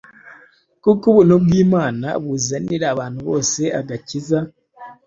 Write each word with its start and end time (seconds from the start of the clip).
Kuko 0.83 1.03
ubuntu 1.11 1.35
bw’Imana, 1.43 2.07
buzanira 2.23 2.85
abantu 2.93 3.19
bose 3.27 3.61
agakiza, 3.79 4.39